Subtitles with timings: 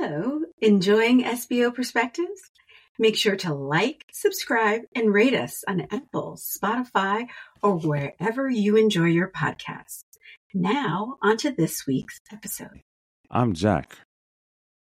[0.00, 2.52] Hello, enjoying SBO Perspectives?
[3.00, 7.26] Make sure to like, subscribe, and rate us on Apple, Spotify,
[7.64, 10.04] or wherever you enjoy your podcasts.
[10.54, 12.80] Now, on to this week's episode.
[13.28, 13.98] I'm Jack,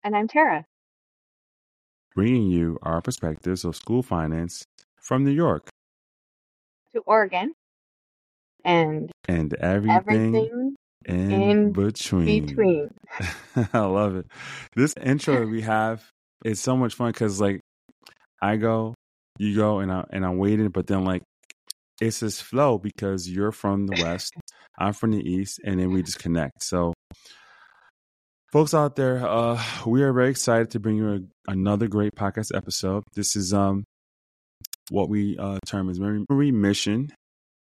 [0.05, 0.65] And I'm Tara.
[2.15, 4.63] bringing you our perspectives of school finance
[5.01, 5.67] from New York
[6.93, 7.55] To Oregon.
[8.63, 10.75] And and everything, everything
[11.05, 12.45] in, in between.
[12.45, 12.89] between.
[13.73, 14.25] I love it.
[14.75, 16.03] This intro we have
[16.43, 17.61] is so much fun because, like,
[18.41, 18.93] I go,
[19.37, 21.23] you go, and I and I'm waiting, but then like
[22.01, 24.33] it's this flow because you're from the west,
[24.77, 26.63] I'm from the east, and then we just connect.
[26.63, 26.93] So,
[28.51, 32.55] folks out there, uh, we are very excited to bring you a, another great podcast
[32.55, 33.03] episode.
[33.13, 33.83] This is um
[34.89, 37.09] what we uh, term as memory mission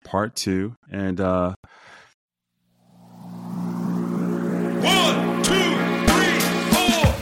[0.06, 1.54] part two, and uh,
[4.82, 5.76] One, two,
[6.08, 6.40] three,
[6.72, 7.16] four.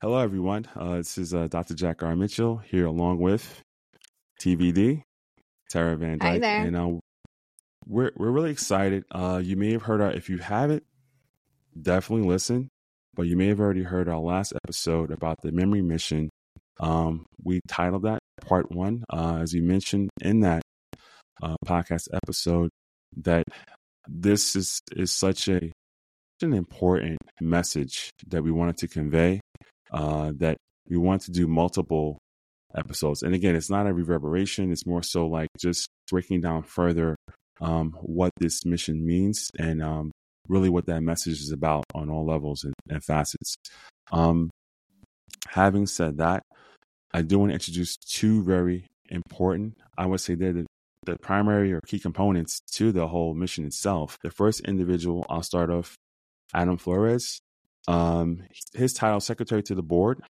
[0.00, 0.66] Hello, everyone.
[0.74, 1.74] Uh, this is uh, Dr.
[1.74, 2.16] Jack R.
[2.16, 3.62] Mitchell here, along with
[4.40, 5.02] TVD,
[5.68, 6.64] Tara Van Hi Dyke, there.
[6.66, 6.90] and uh,
[7.90, 9.04] we're we're really excited.
[9.10, 10.12] Uh, you may have heard our.
[10.12, 10.84] If you haven't,
[11.80, 12.68] definitely listen.
[13.14, 16.30] But you may have already heard our last episode about the memory mission.
[16.78, 20.62] Um, we titled that Part One, uh, as you mentioned in that
[21.42, 22.70] uh, podcast episode,
[23.16, 23.44] that
[24.06, 25.72] this is is such a
[26.42, 29.40] an important message that we wanted to convey
[29.92, 30.56] uh, that
[30.88, 32.16] we want to do multiple
[32.74, 33.22] episodes.
[33.22, 34.70] And again, it's not a reverberation.
[34.72, 37.16] It's more so like just breaking down further
[37.60, 40.12] um, what this mission means and um,
[40.48, 43.54] really what that message is about on all levels and, and facets.
[44.12, 44.50] Um,
[45.48, 46.42] having said that,
[47.12, 50.66] I do want to introduce two very important, I would say they're the,
[51.04, 54.16] the primary or key components to the whole mission itself.
[54.22, 55.94] The first individual, I'll start off,
[56.54, 57.40] Adam Flores.
[57.88, 58.44] Um,
[58.74, 60.20] his title, Secretary to the Board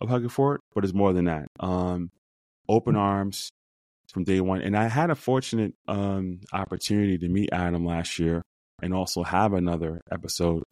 [0.00, 1.48] of Hug It Forward, but it's more than that.
[1.60, 2.10] Um,
[2.68, 3.50] open arms
[4.12, 4.60] from day one.
[4.60, 8.42] And I had a fortunate um, opportunity to meet Adam last year
[8.82, 10.62] and also have another episode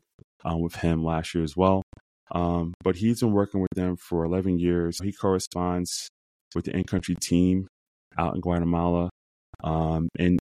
[0.44, 1.82] um, with him last year as well.
[2.30, 5.00] Um, but he's been working with them for 11 years.
[5.02, 6.08] He corresponds
[6.54, 7.68] with the in country team
[8.18, 9.10] out in Guatemala.
[9.62, 10.38] Um, and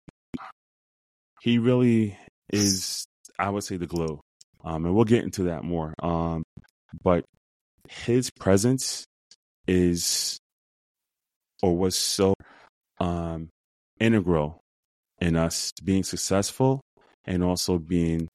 [1.41, 2.17] he really
[2.51, 3.05] is,
[3.37, 4.19] I would say, the glue.
[4.63, 5.93] Um, and we'll get into that more.
[6.01, 6.43] Um,
[7.03, 7.25] but
[7.89, 9.05] his presence
[9.67, 10.39] is
[11.61, 12.33] or was so
[12.99, 13.49] um,
[13.99, 14.59] integral
[15.19, 16.81] in us being successful
[17.25, 18.27] and also being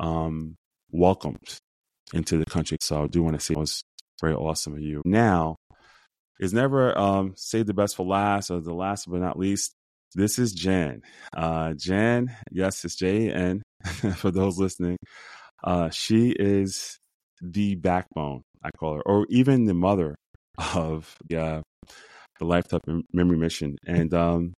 [0.00, 0.54] um,
[0.90, 1.58] welcomed
[2.14, 2.78] into the country.
[2.80, 3.82] So I do want to say it was
[4.20, 5.02] very awesome of you.
[5.04, 5.56] Now,
[6.38, 9.72] it's never um, save the best for last or the last but not least.
[10.14, 11.02] This is Jan.
[11.34, 13.62] Uh, Jan, yes, it's J A N
[14.16, 14.96] for those listening.
[15.64, 16.98] Uh, she is
[17.40, 20.14] the backbone, I call her, or even the mother
[20.74, 21.62] of the, uh,
[22.42, 23.76] the Lifetouch Memory Mission.
[23.86, 24.54] And um,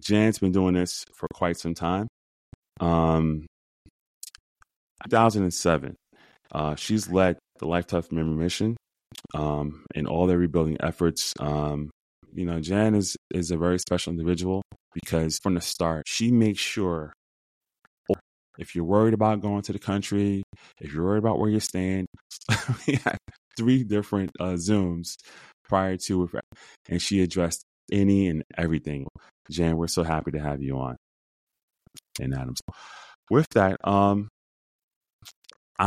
[0.00, 2.08] Jan's been doing this for quite some time.
[2.80, 3.46] Um,
[5.04, 5.94] 2007,
[6.52, 8.76] uh, she's led the Lifetouch Memory Mission
[9.34, 11.32] um, in all their rebuilding efforts.
[11.38, 11.90] Um,
[12.34, 14.62] you know, Jan is is a very special individual
[14.94, 17.12] because from the start, she makes sure
[18.58, 20.42] if you're worried about going to the country,
[20.80, 22.06] if you're worried about where you're staying,
[22.86, 23.18] we had
[23.56, 25.16] three different uh, Zooms
[25.72, 26.44] prior to it,
[26.90, 29.08] and she addressed any and everything.
[29.50, 30.96] Jan, we're so happy to have you on.
[32.20, 32.54] And Adam.
[32.56, 32.74] So
[33.30, 34.28] with that, um,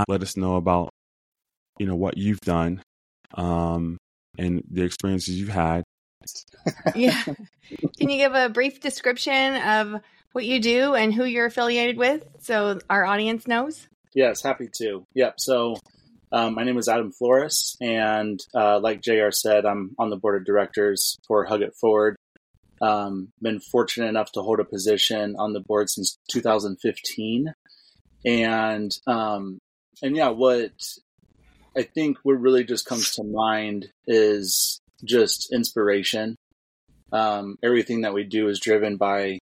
[0.07, 0.89] let us know about
[1.77, 2.81] you know what you've done,
[3.35, 3.97] um,
[4.39, 5.83] and the experiences you've had.
[6.95, 7.21] Yeah.
[7.23, 12.25] Can you give a brief description of what you do and who you're affiliated with
[12.39, 13.87] so our audience knows?
[14.15, 15.03] Yes, happy to.
[15.13, 15.35] Yep.
[15.37, 15.75] So,
[16.31, 20.39] um, my name is Adam Flores, and uh, like JR said, I'm on the board
[20.39, 22.15] of directors for Hug It Forward.
[22.81, 27.53] Um, been fortunate enough to hold a position on the board since 2015,
[28.25, 29.59] and um,
[30.01, 30.71] and yeah, what
[31.77, 36.35] I think what really just comes to mind is just inspiration.
[37.11, 39.39] Um, everything that we do is driven by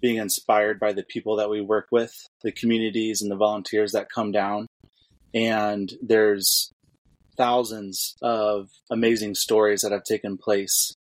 [0.00, 4.10] being inspired by the people that we work with, the communities and the volunteers that
[4.10, 4.66] come down.
[5.34, 6.70] And there's
[7.36, 10.92] thousands of amazing stories that have taken place.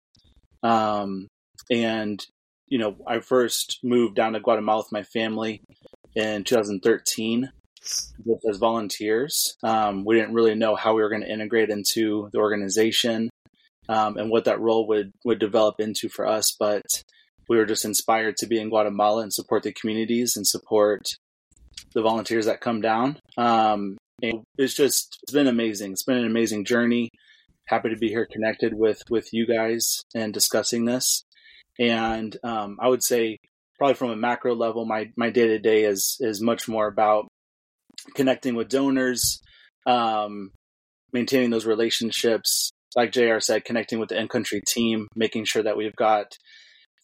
[0.63, 1.27] Um,
[1.71, 2.24] and,
[2.68, 5.62] you know, I first moved down to Guatemala with my family
[6.15, 7.51] in 2013
[8.25, 9.56] with as volunteers.
[9.63, 13.30] Um, we didn't really know how we were going to integrate into the organization
[13.89, 16.83] um, and what that role would would develop into for us, but
[17.47, 21.07] we were just inspired to be in Guatemala and support the communities and support
[21.94, 23.19] the volunteers that come down.
[23.38, 25.92] Um, it's just it's been amazing.
[25.92, 27.10] It's been an amazing journey.
[27.66, 31.24] Happy to be here, connected with with you guys and discussing this.
[31.80, 33.38] And um, I would say,
[33.78, 37.28] probably from a macro level, my my day to day is is much more about
[38.16, 39.42] connecting with donors,
[39.86, 40.52] um,
[41.14, 42.72] maintaining those relationships.
[42.96, 43.40] Like Jr.
[43.40, 46.38] said, connecting with the in country team, making sure that we've got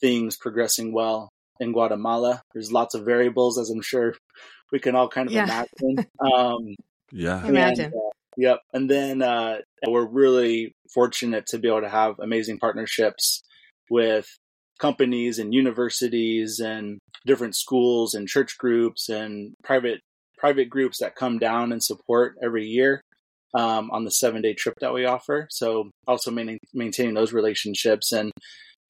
[0.01, 1.29] things progressing well
[1.59, 2.41] in Guatemala.
[2.53, 4.15] There's lots of variables, as I'm sure
[4.71, 5.43] we can all kind of yeah.
[5.43, 6.07] imagine.
[6.19, 6.75] Um,
[7.13, 7.85] yeah, imagine.
[7.85, 8.59] And, uh, yep.
[8.73, 9.57] And then uh,
[9.87, 13.43] we're really fortunate to be able to have amazing partnerships
[13.89, 14.27] with
[14.79, 19.99] companies and universities and different schools and church groups and private
[20.37, 23.01] private groups that come down and support every year
[23.53, 25.47] um, on the seven day trip that we offer.
[25.49, 28.31] So also maintaining, maintaining those relationships and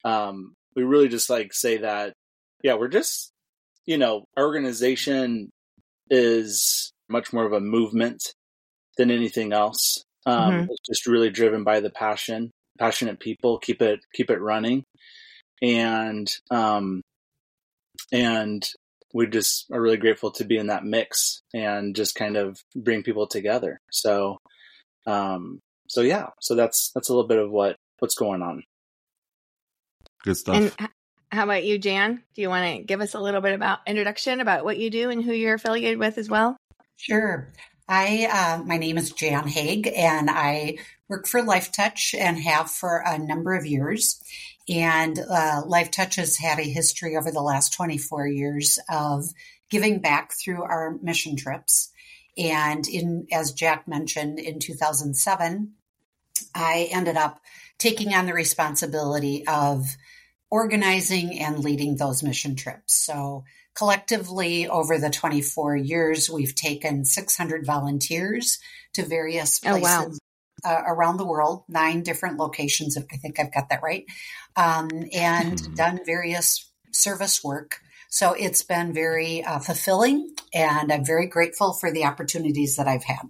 [0.04, 2.14] um, we really just like say that
[2.62, 3.30] yeah we're just
[3.86, 5.50] you know our organization
[6.10, 8.22] is much more of a movement
[8.96, 10.66] than anything else um, mm-hmm.
[10.70, 14.82] it's just really driven by the passion passionate people keep it keep it running
[15.62, 17.00] and um
[18.12, 18.64] and
[19.12, 23.02] we just are really grateful to be in that mix and just kind of bring
[23.02, 24.38] people together so
[25.06, 28.62] um so yeah so that's that's a little bit of what what's going on
[30.24, 30.56] Good stuff.
[30.56, 30.88] And
[31.30, 32.22] how about you, Jan?
[32.34, 35.10] Do you want to give us a little bit about introduction about what you do
[35.10, 36.56] and who you're affiliated with as well?
[36.96, 37.52] Sure.
[37.88, 43.02] I uh, my name is Jan Haig, and I work for Lifetouch and have for
[43.04, 44.22] a number of years.
[44.68, 49.26] And uh, Lifetouch has had a history over the last 24 years of
[49.70, 51.90] giving back through our mission trips.
[52.38, 55.72] And in, as Jack mentioned, in 2007,
[56.54, 57.40] I ended up
[57.78, 59.84] taking on the responsibility of
[60.50, 62.94] organizing and leading those mission trips.
[62.94, 63.44] So
[63.74, 68.58] collectively over the 24 years, we've taken 600 volunteers
[68.94, 69.84] to various places.
[69.84, 70.10] Oh, wow.
[70.64, 72.96] Uh, around the world, nine different locations.
[72.96, 74.06] If I think I've got that right,
[74.56, 75.74] um, and mm-hmm.
[75.74, 77.80] done various service work.
[78.08, 83.04] So it's been very uh, fulfilling, and I'm very grateful for the opportunities that I've
[83.04, 83.26] had.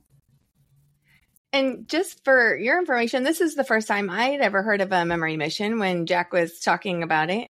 [1.52, 4.92] And just for your information, this is the first time I had ever heard of
[4.92, 7.48] a memory mission when Jack was talking about it.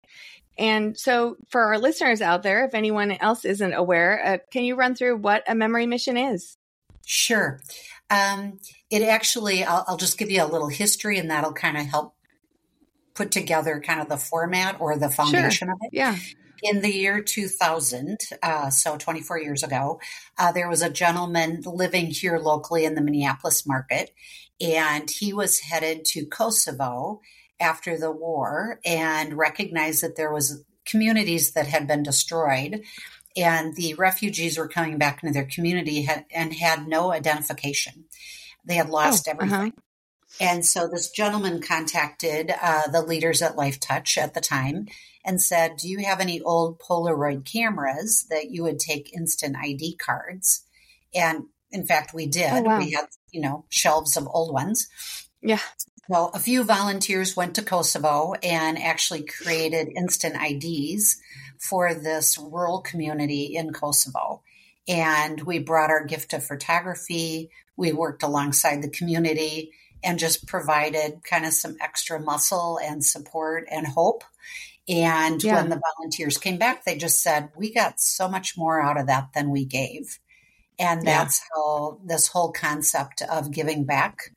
[0.58, 4.74] And so, for our listeners out there, if anyone else isn't aware, uh, can you
[4.74, 6.56] run through what a memory mission is?
[7.06, 7.60] Sure.
[8.10, 8.58] Um,
[8.90, 12.14] it actually, I'll, I'll just give you a little history, and that'll kind of help
[13.14, 15.72] put together kind of the format or the foundation sure.
[15.72, 15.90] of it.
[15.92, 16.16] Yeah
[16.62, 20.00] in the year 2000, uh, so 24 years ago,
[20.38, 24.12] uh, there was a gentleman living here locally in the Minneapolis market,
[24.60, 27.20] and he was headed to Kosovo
[27.60, 32.82] after the war and recognized that there was communities that had been destroyed
[33.36, 38.04] and the refugees were coming back into their community had, and had no identification
[38.64, 39.70] they had lost oh, everything uh-huh.
[40.40, 44.86] And so this gentleman contacted uh, the leaders at Lifetouch at the time
[45.24, 49.96] and said, Do you have any old Polaroid cameras that you would take instant ID
[49.96, 50.64] cards?
[51.14, 52.52] And in fact, we did.
[52.52, 52.78] Oh, wow.
[52.78, 54.88] We had, you know, shelves of old ones.
[55.42, 55.60] Yeah.
[56.08, 61.20] Well, a few volunteers went to Kosovo and actually created instant IDs
[61.58, 64.42] for this rural community in Kosovo.
[64.88, 67.50] And we brought our gift of photography.
[67.76, 69.72] We worked alongside the community
[70.02, 74.24] and just provided kind of some extra muscle and support and hope.
[74.88, 75.56] And yeah.
[75.56, 79.08] when the volunteers came back, they just said, We got so much more out of
[79.08, 80.18] that than we gave.
[80.78, 81.62] And that's yeah.
[81.62, 84.30] how this whole concept of giving back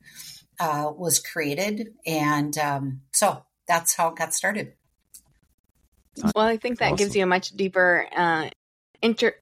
[0.60, 1.94] uh, was created.
[2.06, 4.74] And um, so that's how it got started.
[6.34, 6.96] Well, I think that awesome.
[6.96, 8.50] gives you a much deeper uh,
[9.00, 9.36] inter-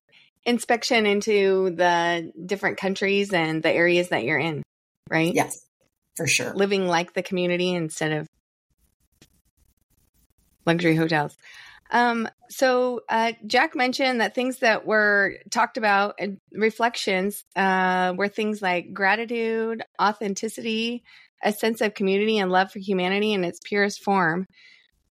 [0.44, 4.62] inspection into the different countries and the areas that you're in,
[5.10, 5.34] right?
[5.34, 5.66] Yes
[6.20, 6.52] for sure.
[6.54, 8.26] Living like the community instead of
[10.66, 11.34] luxury hotels.
[11.90, 18.28] Um, so uh, Jack mentioned that things that were talked about and reflections uh, were
[18.28, 21.02] things like gratitude, authenticity,
[21.42, 24.46] a sense of community, and love for humanity in its purest form.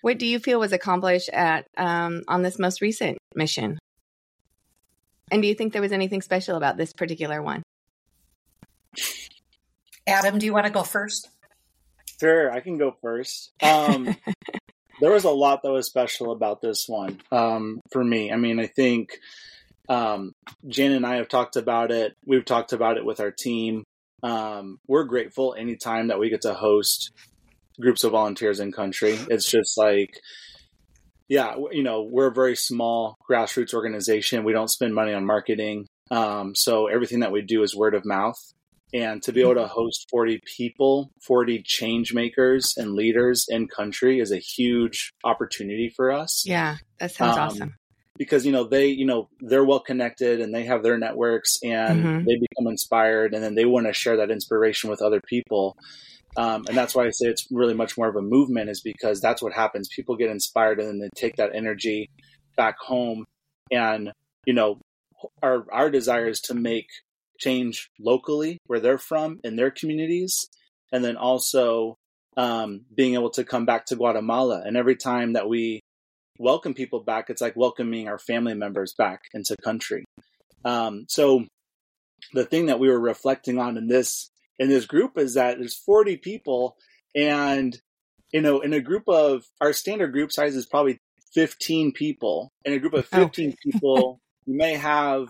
[0.00, 3.78] What do you feel was accomplished at um, on this most recent mission?
[5.30, 7.62] And do you think there was anything special about this particular one?
[10.06, 11.28] Adam, do you want to go first?
[12.20, 13.52] Sure, I can go first.
[13.62, 14.14] Um,
[15.00, 18.32] there was a lot that was special about this one um, for me.
[18.32, 19.18] I mean, I think
[19.88, 20.32] um,
[20.66, 22.14] Jan and I have talked about it.
[22.24, 23.84] We've talked about it with our team.
[24.22, 27.12] Um, we're grateful anytime that we get to host
[27.80, 29.18] groups of volunteers in country.
[29.28, 30.18] It's just like,
[31.28, 34.44] yeah, you know, we're a very small grassroots organization.
[34.44, 35.86] We don't spend money on marketing.
[36.10, 38.38] Um, so everything that we do is word of mouth.
[38.94, 44.20] And to be able to host 40 people, 40 change makers and leaders in country
[44.20, 46.44] is a huge opportunity for us.
[46.46, 47.74] Yeah, that sounds Um, awesome.
[48.16, 52.04] because you know they you know they're well connected and they have their networks and
[52.04, 52.24] Mhm.
[52.24, 55.74] they become inspired and then they want to share that inspiration with other people
[56.36, 59.20] um, and that's why i say it's really much more of a movement is because
[59.20, 62.08] that's what happens people get inspired and then they take that energy
[62.56, 63.24] back home
[63.72, 64.12] and
[64.46, 64.80] you know
[65.42, 66.86] our our desire is to make
[67.44, 70.48] change locally where they're from in their communities
[70.92, 71.96] and then also
[72.36, 74.62] um, being able to come back to guatemala.
[74.64, 75.80] And every time that we
[76.38, 80.04] welcome people back it's like welcoming our family members back into country.
[80.64, 81.44] Um, so
[82.32, 85.76] the thing that we were reflecting on in this in this group is that there's
[85.76, 86.76] 40 people
[87.14, 87.76] and
[88.32, 90.98] you know in a group of our standard group size is probably
[91.34, 92.50] 15 people.
[92.64, 93.24] In a group of Oh.
[93.24, 95.28] 15 people you may have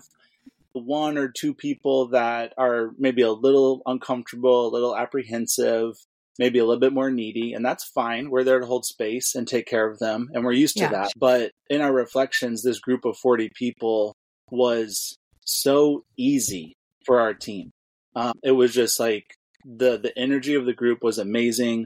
[0.75, 5.93] one or two people that are maybe a little uncomfortable a little apprehensive
[6.37, 8.29] maybe a little bit more needy, and that's fine.
[8.29, 10.91] We're there to hold space and take care of them, and we're used to Yeah.
[10.91, 11.11] that.
[11.17, 14.13] But in our reflections, this group of 40 people
[14.51, 15.15] was
[15.45, 16.73] so easy
[17.05, 17.71] for our team.
[18.17, 21.85] Um, it was just like the the energy of the group was amazing.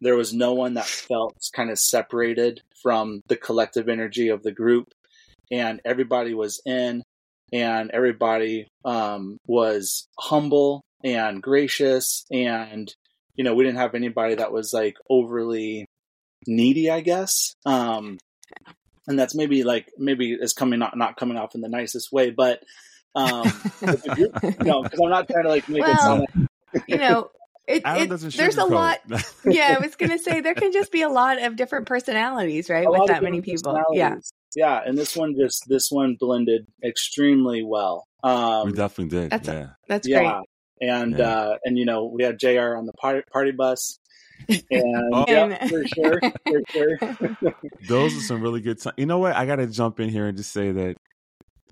[0.00, 4.52] There was no one that felt kind of separated from the collective energy of the
[4.52, 4.86] group,
[5.50, 7.02] and everybody was in,
[7.54, 12.92] and everybody um, was humble and gracious and
[13.36, 15.86] you know, we didn't have anybody that was like overly
[16.46, 17.54] needy, I guess.
[17.66, 18.18] Um,
[19.06, 22.30] and that's maybe like maybe is coming not not coming off in the nicest way,
[22.30, 22.60] but
[23.14, 23.42] um,
[23.80, 26.26] but the group, you know, because I'm not trying to like make it Well, sound
[26.72, 27.30] like you know,
[27.66, 29.00] it, it, there's a lot.
[29.44, 32.86] Yeah, I was gonna say there can just be a lot of different personalities, right,
[32.86, 33.74] a with lot of that many people.
[33.92, 34.32] Yeah, personalities.
[34.54, 38.06] Yeah, and this one just this one blended extremely well.
[38.22, 39.30] Um, we definitely did.
[39.30, 39.68] That's- yeah.
[39.88, 40.18] that's yeah,
[40.80, 40.90] great.
[40.90, 41.28] and Yeah.
[41.28, 42.76] uh, and you know we had Jr.
[42.76, 43.98] on the party, party bus,
[44.48, 44.62] and
[45.12, 45.24] Oh.
[45.28, 46.98] yeah, for sure, for sure.
[47.88, 48.94] Those are some really good times.
[48.96, 49.34] You know what?
[49.36, 50.96] I got to jump in here and just say that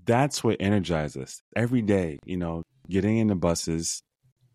[0.04, 2.18] that's what energizes us every day.
[2.24, 4.00] You know, getting in the buses,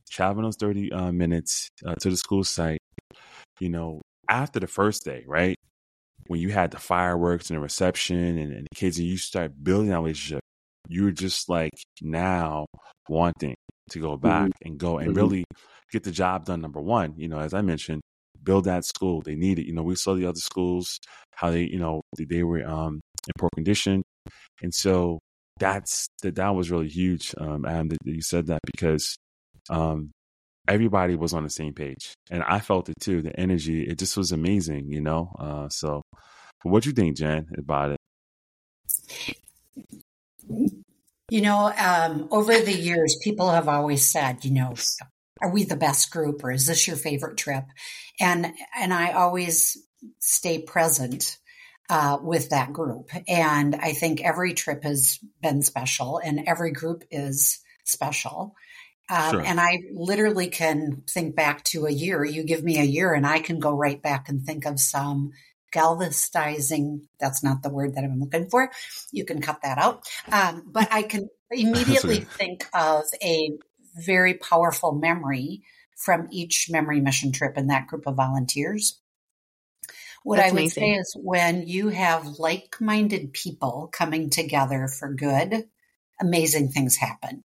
[0.09, 2.79] traveling those 30 uh, minutes uh, to the school site,
[3.59, 5.55] you know, after the first day, right?
[6.27, 9.51] When you had the fireworks and the reception and, and the kids, and you start
[9.63, 10.41] building that relationship,
[10.87, 12.65] you're just like now
[13.09, 13.55] wanting
[13.91, 15.15] to go back and go and Mhm.
[15.15, 15.43] really
[15.91, 16.61] get the job done.
[16.61, 18.01] Number one, you know, as I mentioned,
[18.43, 19.21] build that school.
[19.21, 19.65] They need it.
[19.65, 20.99] You know, we saw the other schools
[21.35, 22.95] how they, you know, they, they were um,
[23.27, 24.03] in poor condition,
[24.61, 25.19] and so
[25.59, 26.35] that's that.
[26.35, 29.17] That was really huge, um, Adam, that you said that because
[29.69, 30.11] um,
[30.67, 33.21] everybody was on the same page, and I felt it too.
[33.21, 35.31] The energy, it just was amazing, you know.
[35.39, 36.01] Uh, so,
[36.63, 37.97] what do you think, Jan, about it?
[41.29, 44.75] You know, um, over the years, people have always said, you know,
[45.41, 47.65] are we the best group or is this your favorite trip?
[48.19, 49.77] And and I always
[50.19, 51.37] stay present
[51.89, 53.09] uh, with that group.
[53.27, 58.55] And I think every trip has been special and every group is special.
[59.09, 59.41] Um, Sure.
[59.45, 62.25] And I literally can think back to a year.
[62.25, 65.31] You give me a year, and I can go right back and think of some
[65.71, 67.07] galvanizing.
[67.19, 68.71] That's not the word that I'm looking for.
[69.11, 70.07] You can cut that out.
[70.31, 73.51] Um, but I can immediately think of a
[73.95, 75.63] very powerful memory
[75.95, 78.99] from each memory mission trip in that group of volunteers.
[80.23, 80.83] What That's I would amazing.
[80.83, 85.67] say is when you have like minded people coming together for good,
[86.19, 87.43] amazing things happen.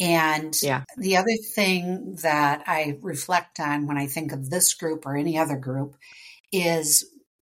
[0.00, 0.84] And Yeah.
[0.96, 5.38] the other thing that I reflect on when I think of this group or any
[5.38, 5.96] other group
[6.52, 7.04] is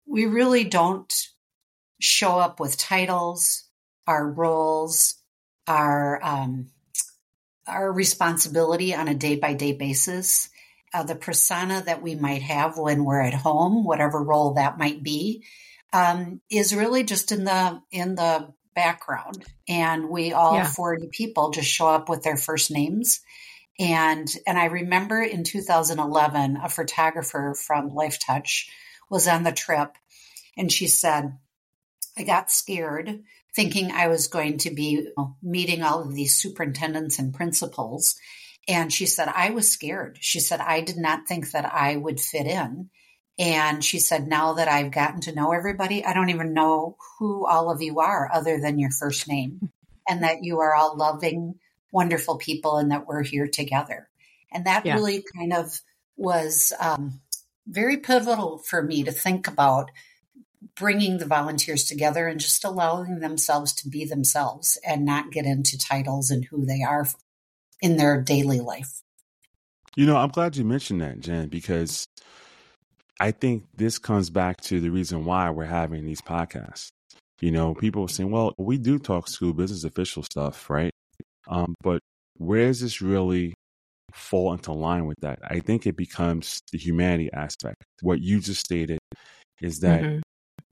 [0.06, 1.14] we really don't
[2.00, 3.64] show up with titles,
[4.08, 5.16] our roles,
[5.68, 6.72] our um,
[7.68, 10.50] our responsibility on a day by day basis.
[10.94, 15.02] Uh, the persona that we might have when we're at home, whatever role that might
[15.02, 15.46] be,
[15.94, 19.46] um, is really just in the in the background.
[19.68, 20.68] And we all Yeah.
[20.68, 23.22] forty people just show up with their first names.
[23.80, 28.68] And and I remember in 2011, a photographer from Lifetouch
[29.10, 29.96] was on the trip,
[30.58, 31.38] and she said,
[32.18, 33.24] "I got scared."
[33.54, 35.10] Thinking I was going to be
[35.44, 38.16] meeting all of these superintendents and principals.
[38.66, 40.18] And she said, I was scared.
[40.22, 42.90] She said, I did not think that I would fit in.
[43.40, 47.48] And she said, now that I've gotten to know everybody, I don't even know who
[47.48, 49.70] all of you are other than your first name.
[50.08, 51.56] and that you are all loving,
[51.92, 54.10] wonderful people and that we're here together.
[54.52, 54.96] And that Yeah.
[54.96, 55.80] really kind of
[56.18, 57.22] was um,
[57.68, 59.92] very pivotal for me to think about
[60.76, 65.78] bringing the volunteers together and just allowing themselves to be themselves and not get into
[65.78, 67.08] titles and who they are
[67.82, 69.02] in their daily life.
[69.96, 72.08] You know, I'm glad you mentioned that, Jen, because
[73.22, 76.90] I think this comes back to the reason why we're having these podcasts.
[77.40, 80.92] You know, people are saying, well, we do talk school business official stuff, right?
[81.48, 82.02] Um, but
[82.38, 83.54] where does this really
[84.12, 85.38] fall into line with that?
[85.44, 87.84] I think it becomes the humanity aspect.
[88.02, 88.98] What you just stated
[89.62, 90.22] is that Mhm.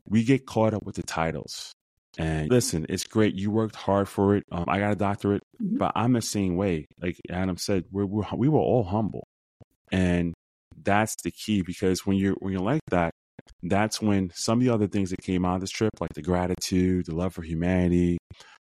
[0.08, 1.72] we get caught up with the titles.
[2.18, 3.36] And listen, it's great.
[3.36, 4.44] You worked hard for it.
[4.52, 5.78] Um, I got a doctorate, Mhm.
[5.78, 6.88] but I'm the same way.
[7.00, 9.28] Like Adam said, we're, we're we were all humble,
[9.92, 10.34] and
[10.84, 11.62] that's the key.
[11.62, 13.12] Because when you're when you're like that,
[13.64, 16.22] that's when some of the other things that came out of this trip, like the
[16.22, 18.18] gratitude, the love for humanity,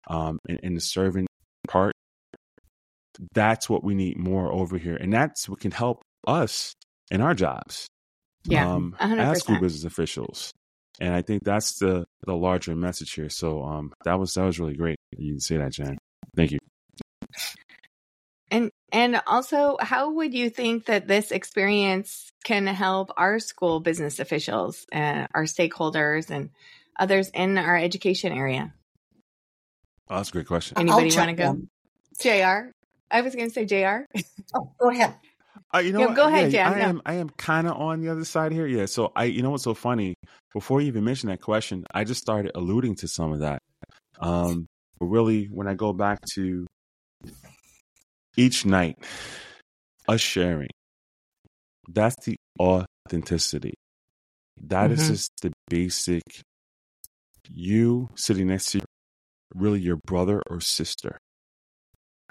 [0.08, 1.26] um, and, and the serving
[1.68, 1.92] part,
[3.34, 6.74] that's what we need more over here, and that's what can help us
[7.10, 7.86] in our jobs
[8.44, 10.50] Yeah, um, as school business officials.
[11.00, 13.28] And I think that's the the larger message here.
[13.28, 14.96] So um, that was that was really great.
[15.16, 15.98] You can say that, Jan.
[16.36, 16.58] Thank you.
[18.54, 24.20] And and also, how would you think that this experience can help our school business
[24.20, 26.50] officials, uh, our stakeholders, and
[26.96, 28.72] others in our education area?
[30.08, 30.78] Oh, that's a great question.
[30.78, 31.50] Anybody want to go?
[31.50, 31.68] in.
[32.20, 32.70] Jr.
[33.10, 34.04] I was going to say Jr.
[34.54, 35.16] Oh, go ahead.
[35.74, 36.88] Uh, you know, Yeah, go ahead, Yeah, Jan, I no.
[36.90, 38.68] am I am kind of on the other side here.
[38.68, 38.86] Yeah.
[38.86, 40.14] So I, you know, what's so funny?
[40.52, 43.58] Before you even mentioned that question, I just started alluding to some of that.
[44.20, 44.66] Um,
[45.00, 46.68] but really, when I go back to
[48.36, 48.98] each night,
[50.08, 50.70] us sharing,
[51.88, 53.74] that's the authenticity.
[54.60, 55.06] That is Mhm.
[55.08, 56.22] just the basic.
[57.48, 58.80] You sitting next to
[59.54, 61.18] really your brother or sister,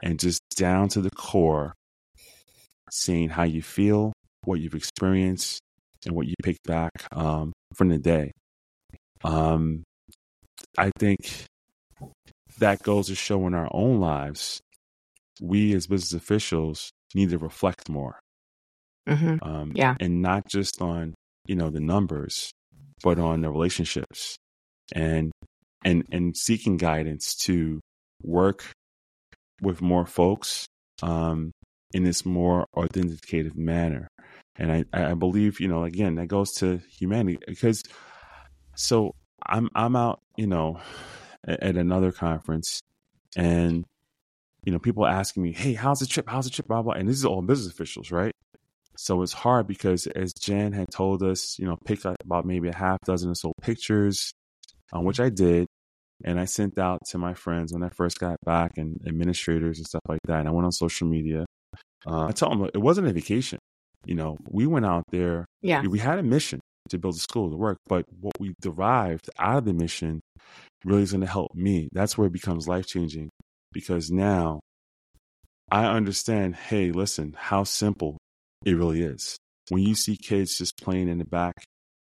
[0.01, 1.73] and just down to the core,
[2.91, 4.13] seeing how you feel,
[4.43, 5.59] what you've experienced,
[6.05, 8.31] and what you picked back um, from the day.
[9.23, 9.83] Um,
[10.77, 11.45] I think
[12.57, 14.59] that goes to show in our own lives,
[15.41, 18.19] we as business officials need to reflect more,
[19.07, 19.95] hmm um, Yeah.
[19.99, 21.13] and not just on
[21.47, 22.51] you know the numbers,
[23.03, 24.37] but on the relationships,
[24.93, 25.31] and
[25.83, 27.79] and and seeking guidance to
[28.23, 28.63] work
[29.61, 30.65] with more folks
[31.01, 31.51] um,
[31.93, 34.07] in this more authenticative manner.
[34.55, 37.83] And I, I believe, you know, again, that goes to humanity because
[38.75, 39.13] so
[39.45, 40.79] I'm I'm out, you know,
[41.47, 42.81] at, at another conference
[43.35, 43.85] and
[44.63, 46.27] you know, people asking me, Hey, how's the trip?
[46.27, 46.67] How's the trip?
[46.67, 46.93] Blah blah.
[46.93, 48.33] And this is all business officials, right?
[48.95, 52.69] So it's hard because as Jan had told us, you know, pick up about maybe
[52.69, 54.31] a half dozen or so pictures,
[54.91, 55.67] um, which I did.
[56.23, 59.87] And I sent out to my friends when I first got back and administrators and
[59.87, 60.39] stuff like that.
[60.39, 61.45] And I went on social media.
[62.05, 63.59] Uh, I told them it wasn't a vacation.
[64.05, 65.45] You know, we went out there.
[65.61, 65.81] Yeah.
[65.81, 69.57] We had a mission to build a school to work, but what we derived out
[69.57, 70.21] of the mission
[70.85, 71.89] really is going to help me.
[71.93, 73.29] That's where it becomes life changing
[73.73, 74.59] because now
[75.71, 76.55] I understand.
[76.55, 78.17] Hey, listen, how simple
[78.65, 79.37] it really is.
[79.69, 81.53] When you see kids just playing in the back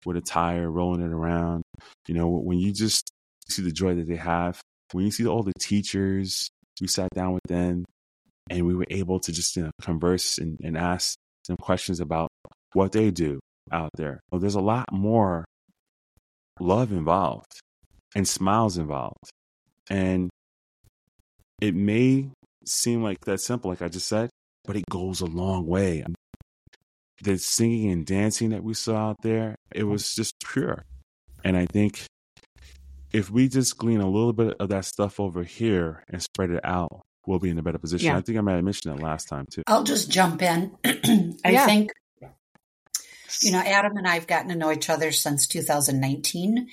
[0.05, 1.63] with a tire, rolling it around,
[2.07, 3.09] you know, when you just
[3.49, 7.33] see the joy that they have, when you see all the teachers, we sat down
[7.33, 7.85] with them
[8.49, 11.15] and we were able to just you know, converse and, and ask
[11.47, 12.29] them questions about
[12.73, 13.39] what they do
[13.71, 14.19] out there.
[14.31, 15.45] Well, there's a lot more
[16.59, 17.59] love involved
[18.15, 19.29] and smiles involved.
[19.89, 20.29] And
[21.61, 22.29] it may
[22.65, 24.29] seem like that simple, like I just said,
[24.65, 26.03] but it goes a long way.
[27.21, 30.83] The singing and dancing that we saw out there, it was just pure.
[31.43, 32.03] And I think
[33.11, 36.61] if we just glean a little bit of that stuff over here and spread it
[36.63, 38.07] out, we'll be in a better position.
[38.07, 38.17] Yeah.
[38.17, 39.63] I think I might have mentioned that last time too.
[39.67, 40.75] I'll just jump in.
[40.85, 41.65] I Yeah.
[41.65, 41.91] think,
[43.41, 46.67] you know, Adam and I have gotten to know each other since 2019.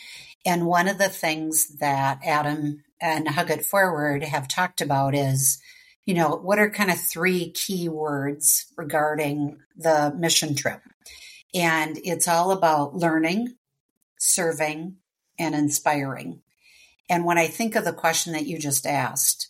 [0.47, 5.61] And one of the things that Adam and Hug It Forward have talked about is,
[6.05, 10.81] you know, what are kind of three key words regarding the mission trip?
[11.55, 13.57] And it's all about learning,
[14.19, 14.97] serving,
[15.39, 16.43] and inspiring.
[17.09, 19.49] And when I think of the question that you just asked,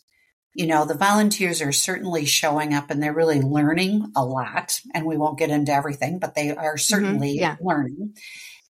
[0.53, 4.79] you know, the volunteers are certainly showing up and they're really learning a lot.
[4.93, 7.55] And we won't get into everything, but they are certainly yeah.
[7.61, 8.15] learning.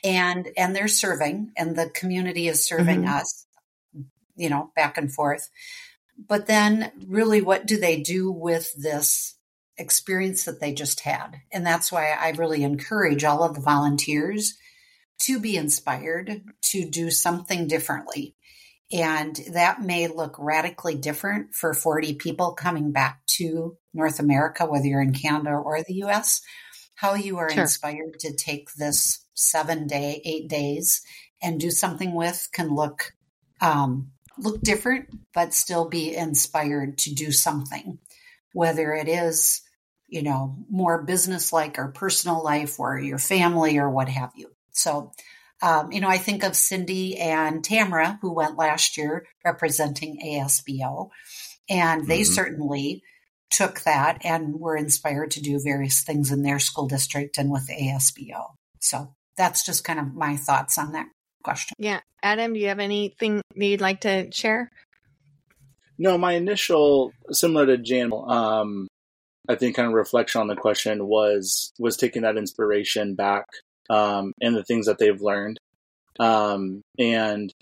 [0.04, 3.10] And and they're serving and the community is serving Mhm.
[3.10, 3.46] us,
[4.36, 5.50] you know, back and forth.
[6.18, 9.36] But then really what do they do with this
[9.78, 11.42] experience that they just had?
[11.52, 14.56] And that's why I really encourage all of the volunteers
[15.24, 18.36] to be inspired to do something differently.
[18.92, 24.86] And that may look radically different for 40 people coming back to North America, whether
[24.86, 26.42] you're in Canada or the US.
[26.96, 27.64] How you are Sure.
[27.64, 31.02] inspired to take this seven day, eight days
[31.42, 33.14] and do something with can look
[33.60, 38.00] um, look different, but still be inspired to do something,
[38.54, 39.62] whether it is
[40.08, 44.52] you know more business like or personal life or your family or what have you.
[44.72, 45.12] So
[45.62, 51.12] um, you know, I think of Cindy and Tamara, who went last year representing ASBO,
[51.70, 52.34] and they Mhm.
[52.34, 53.04] certainly
[53.52, 57.70] took that and were inspired to do various things in their school district and with
[57.70, 58.56] ASBO.
[58.80, 61.08] So that's just kind of my thoughts on that
[61.42, 61.76] question.
[61.80, 62.02] Yeah.
[62.24, 64.70] Adam, do you have anything that you'd like to share?
[65.98, 68.88] No, my initial, similar to Jan, um,
[69.48, 73.46] I think kind of reflection on the question was was taking that inspiration back
[73.90, 75.58] um, and the things that they've learned,
[76.20, 77.54] um, and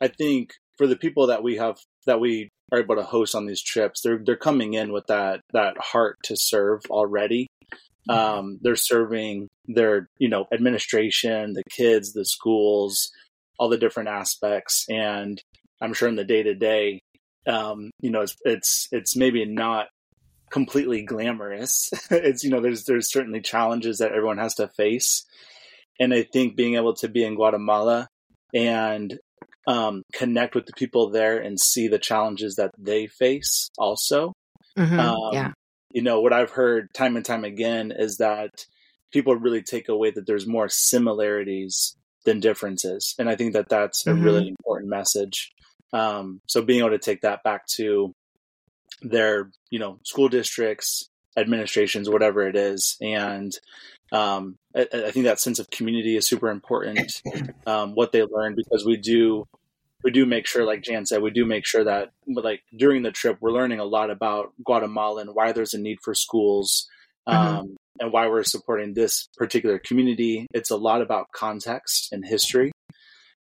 [0.00, 3.46] I think for the people that we have that we are able to host on
[3.46, 7.46] these trips, they're they're coming in with that that heart to serve already.
[8.08, 13.10] Um, they're serving their you know administration, the kids, the schools,
[13.58, 15.40] all the different aspects, and
[15.80, 17.00] I'm sure in the day to day
[17.46, 19.88] um, you know, it's it's it's maybe not
[20.50, 21.90] completely glamorous.
[22.10, 25.24] it's you know, there's there's certainly challenges that everyone has to face,
[26.00, 28.08] and I think being able to be in Guatemala
[28.54, 29.18] and
[29.66, 34.32] um, connect with the people there and see the challenges that they face also.
[34.78, 34.98] Mhm.
[34.98, 35.52] Um, yeah.
[35.94, 38.66] You know, what I've heard time and time again is that
[39.12, 44.06] people really take away that there's more similarities than differences, and I think that that's
[44.06, 44.24] a Mhm.
[44.24, 45.52] really important message.
[45.92, 48.12] Um, so being able to take that back to
[49.02, 53.52] their, you know, school districts, administrations, whatever it is, and
[54.12, 57.22] um, I, I think that sense of community is super important.
[57.66, 59.44] Um, what they learn because we do
[60.04, 63.10] we do make sure, like Jan said, we do make sure that like during the
[63.10, 66.86] trip we're learning a lot about Guatemala and why there's a need for schools.
[67.26, 70.48] Um, And why we're supporting this particular community.
[70.52, 72.72] It's a lot about context and history.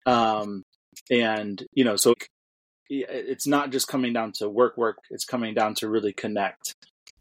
[0.07, 0.63] Um,
[1.11, 2.15] and, you know, so
[2.89, 4.97] it's not just coming down to work, work.
[5.11, 6.73] It's coming down to really connect,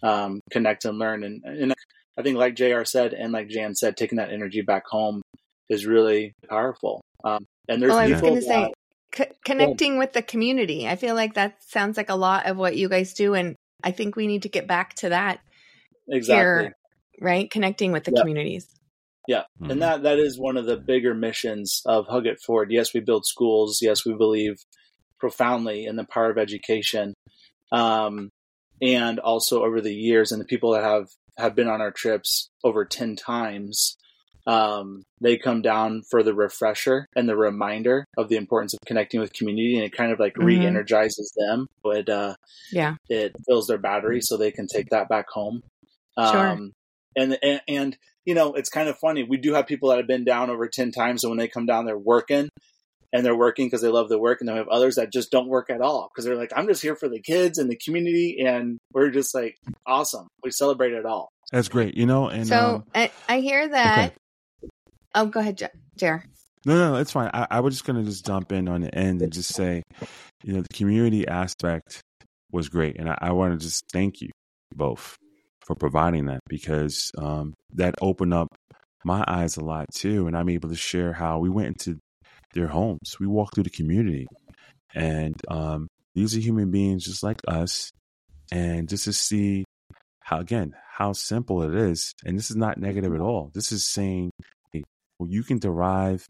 [0.03, 1.22] um, connect and learn.
[1.22, 1.74] And, and
[2.16, 5.20] I think, like JR said, and like Jan said, taking that energy back home
[5.68, 7.03] is really powerful.
[7.24, 8.72] Um, and there's was people to say,
[9.16, 10.87] that- co- connecting with the community.
[10.87, 13.92] I feel like that sounds like a lot of what you guys do, and I
[13.92, 15.40] think we need to get back to that
[16.09, 16.64] exactly.
[16.64, 16.77] here,
[17.21, 17.51] right?
[17.51, 18.21] Connecting with the Yeah.
[18.21, 18.68] communities.
[19.27, 19.73] Yeah, Mhm.
[19.73, 22.73] and that that is one of the bigger missions of Hug It Forward.
[22.73, 23.81] Yes, we build schools.
[23.83, 24.57] Yes, we believe
[25.21, 27.12] profoundly in the power of education,
[27.73, 28.31] um,
[28.81, 32.49] and also over the years, and the people that have have been on our trips
[32.64, 33.97] over ten times,
[34.49, 39.21] um, they come down for the refresher and the reminder of the importance of connecting
[39.21, 40.45] with community, and it kind of like Mhm.
[40.47, 41.67] re-energizes them.
[41.85, 42.35] It uh,
[42.73, 42.97] Yeah.
[43.11, 45.61] it fills their battery so they can take that back home.
[46.19, 46.49] Sure.
[46.49, 46.73] Um,
[47.15, 49.23] and, and and you know, it's kind of funny.
[49.23, 51.67] We do have people that have been down over ten times, and when they come
[51.67, 52.49] down, they're working,
[53.13, 55.31] and they're working because they love the work, and then we have others that just
[55.31, 57.77] don't work at all because they're like, I'm just here for the kids and the
[57.77, 59.57] community, and we're just like,
[59.87, 60.27] awesome.
[60.43, 61.29] We celebrate it all.
[61.53, 61.97] That's great.
[61.97, 64.15] You know, and so um, I, I hear that.
[65.14, 65.62] Oh, go ahead,
[65.97, 66.25] Jer.
[66.66, 67.31] No, no, it's fine.
[67.33, 69.83] I, I was just gonna just jump in on the end and just say,
[70.42, 72.01] you know, the community aspect
[72.53, 74.31] was great, and I, I want to just thank you
[74.75, 75.16] both
[75.64, 78.49] for providing that because um, that opened up
[79.05, 81.99] my eyes a lot too, and I'm able to share how we went into
[82.55, 83.16] their homes.
[83.21, 84.27] We walked through the community,
[84.94, 87.90] and um, these are human beings just like us,
[88.51, 89.64] and just to see
[90.21, 93.51] how again how simple it is, and this is not negative at all.
[93.55, 94.31] This is saying,
[95.26, 96.26] you can derive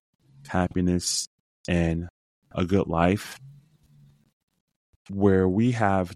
[0.46, 1.26] happiness
[1.68, 2.08] and
[2.52, 3.38] a good life
[5.10, 6.12] where we have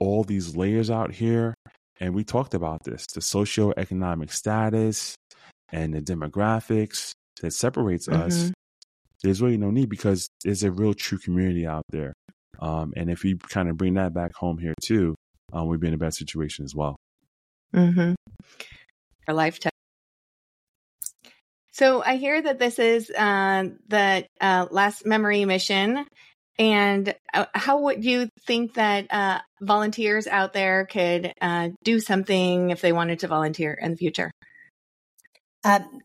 [0.00, 1.54] all these layers out here
[2.00, 5.14] and we talked about this the socioeconomic status
[5.70, 8.52] and the demographics that separates us Mhm.
[9.22, 12.12] there's really no need because there's a real true community out there
[12.58, 15.14] um, and if we kind of bring that back home here too
[15.52, 16.96] um, we'd be in a better situation as well
[17.74, 18.14] Mm-hmm.
[19.28, 19.70] Our lifetime.
[21.76, 26.06] So I hear that this is uh, the uh, last memory mission.
[26.58, 32.70] And uh, how would you think that uh, volunteers out there could uh, do something
[32.70, 34.30] if they wanted to volunteer in the future?
[35.64, 36.00] Um,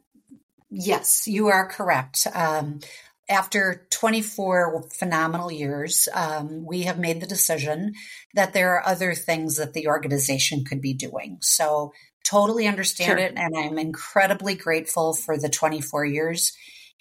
[0.70, 2.28] yes, you are correct.
[2.34, 2.82] Um,
[3.30, 7.94] after 24 phenomenal years, um, we have made the decision
[8.34, 11.38] that there are other things that the organization could be doing.
[11.40, 13.18] So, totally understand Sure.
[13.18, 13.34] it.
[13.36, 16.54] And I'm incredibly grateful for the 24 years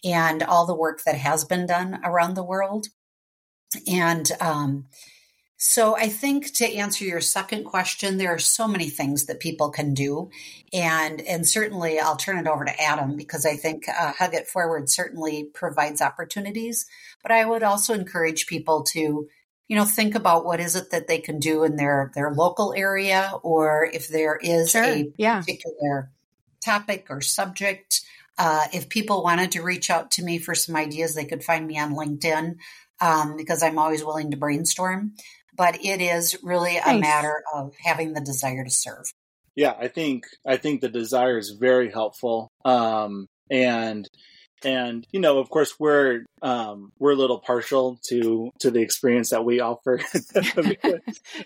[0.05, 2.89] and all the work that has been done around the world.
[3.87, 4.87] And um,
[5.57, 9.71] so I think to answer your second question, there are so many things that people
[9.71, 10.31] can do.
[10.73, 14.49] And, and certainly I'll turn it over to Adam because I think uh, Hug It
[14.49, 16.87] Forward certainly provides opportunities.
[17.23, 19.29] But I would also encourage people to,
[19.71, 22.75] you know, think about what is it that they can do in their, their local
[22.77, 24.83] area or if there is Sure.
[24.83, 25.39] a Yeah.
[25.41, 26.11] particular
[26.61, 28.01] topic or subject.
[28.37, 31.69] Uh, if people wanted to reach out to me for some ideas, they could find
[31.69, 32.57] me on LinkedIn
[33.01, 35.13] um, because I'm always willing to brainstorm.
[35.57, 39.13] But it is really a matter of having the desire to serve.
[39.57, 44.09] yeah i think i think the desire is very helpful um and
[44.65, 49.31] and you know of course we're um we're a little partial to to the experience
[49.31, 49.99] that we offer
[50.79, 51.01] Sure.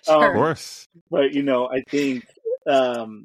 [0.07, 0.87] Of Um, course.
[1.11, 2.24] but you know i think
[2.66, 3.24] um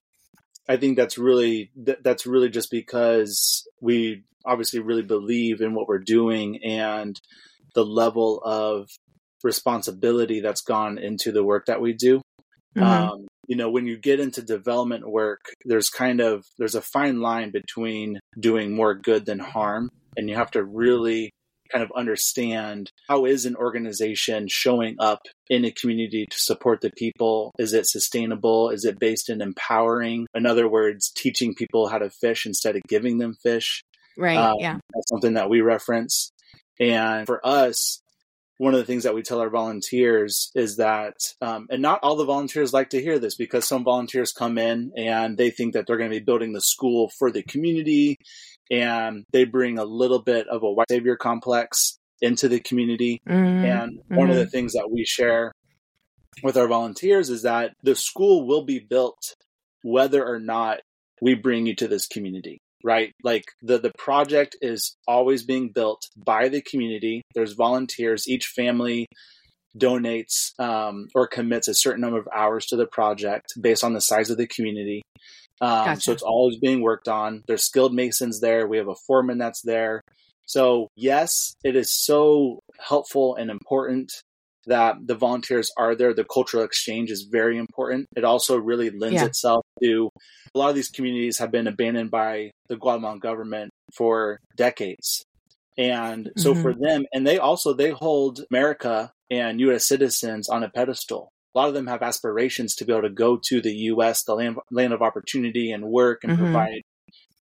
[0.68, 5.88] i think that's really th- that's really just because we obviously really believe in what
[5.88, 7.20] we're doing and
[7.76, 8.88] the level of
[9.44, 12.22] responsibility that's gone into the work that we do
[12.78, 12.84] Mhm.
[12.84, 17.20] um, you know when you get into development work there's kind of there's a fine
[17.20, 21.32] line between doing more good than harm and you have to really
[21.72, 26.92] kind of understand how is an organization showing up in a community to support the
[26.98, 31.98] people is it sustainable is it based in empowering in other words teaching people how
[31.98, 33.84] to fish instead of giving them fish
[34.20, 34.38] right.
[34.38, 34.78] um, yeah.
[34.94, 36.32] that's something that we reference.
[36.80, 38.02] And for us,
[38.60, 42.18] one of the things that we tell our volunteers is that, um, and not all
[42.18, 45.88] the volunteers like to hear this because some volunteers come in and they think that
[45.88, 48.18] they're going to be building the school for the community
[48.70, 53.22] and they bring a little bit of a white savior complex into the community.
[53.26, 53.64] Mhm.
[53.64, 55.54] And one of the things that we share
[56.44, 59.38] with our volunteers is that the school will be built
[59.84, 60.82] whether or not
[61.22, 63.14] we bring you to this community, right?
[63.24, 67.22] Like the, the project is always being built by the community.
[67.34, 68.28] There's volunteers.
[68.28, 69.06] Each family
[69.78, 74.02] donates um, or commits a certain number of hours to the project based on the
[74.02, 75.02] size of the community.
[75.62, 76.02] Um, Gotcha.
[76.02, 77.44] So it's always being worked on.
[77.48, 78.68] There's skilled masons there.
[78.68, 80.02] We have a foreman that's there.
[80.46, 84.12] So, yes, it is so helpful and important
[84.68, 86.14] that the volunteers are there.
[86.14, 88.08] The cultural exchange is very important.
[88.16, 89.24] It also really lends Yeah.
[89.24, 90.10] itself to
[90.54, 95.24] a lot of these communities have been abandoned by the Guatemalan government for decades.
[95.78, 96.62] And so Mhm.
[96.62, 101.30] for them, and they also they hold America and US citizens on a pedestal.
[101.56, 104.36] A lot of them have aspirations to be able to go to the US, the
[104.36, 106.36] land, land of opportunity and work and Mhm.
[106.36, 106.82] provide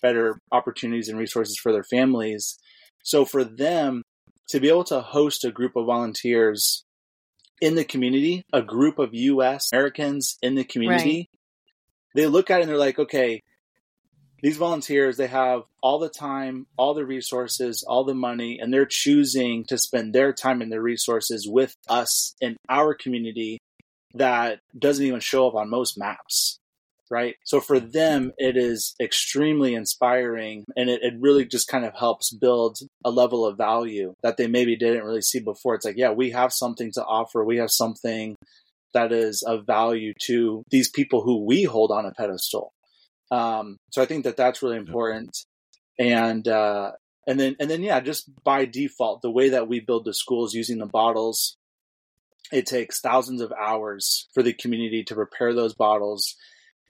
[0.02, 2.58] better opportunities and resources for their families.
[3.02, 4.02] So for them
[4.50, 6.84] to be able to host a group of volunteers
[7.60, 11.30] in the community, a group of US Americans in the community,
[12.14, 13.42] they look at it and they're like, okay,
[14.42, 18.86] these volunteers, they have all the time, all the resources, all the money, and they're
[18.86, 23.58] choosing to spend their time and their resources with us in our community
[24.14, 26.60] that doesn't even show up on most maps.
[27.10, 27.36] Right.
[27.44, 32.34] So for them, it is extremely inspiring and it, it really just kind of helps
[32.34, 35.74] build a level of value that they maybe didn't really see before.
[35.74, 37.42] It's like, yeah, we have something to offer.
[37.42, 38.36] We have something
[38.92, 42.72] that is of value to these people who we hold on a pedestal.
[43.30, 45.30] Um, so I think that that's really important.
[45.98, 46.92] And, uh,
[47.26, 50.54] and then, and then, yeah, just by default, the way that we build the schools
[50.54, 51.56] using the bottles,
[52.52, 56.34] it takes thousands of hours for the community to prepare those bottles.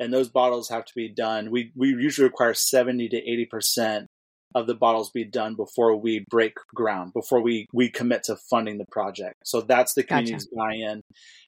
[0.01, 1.51] And those bottles have to be done.
[1.51, 4.07] We, we usually require 70 to 80%
[4.55, 8.79] of the bottles be done before we break ground, before we, we commit to funding
[8.79, 9.35] the project.
[9.45, 10.39] So that's the Gotcha.
[10.57, 11.03] buy-in.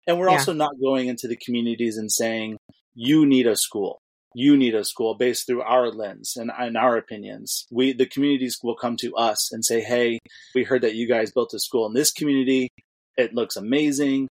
[0.07, 0.33] And we're Yeah.
[0.33, 2.59] also not going into the communities and saying,
[2.95, 3.99] you need a school.
[4.35, 7.67] You need a school based through our lens and, and our opinions.
[7.73, 10.21] We the communities will come to us and say, Hey,
[10.55, 12.69] we heard that you guys built a school in this community.
[13.17, 14.29] It looks amazing.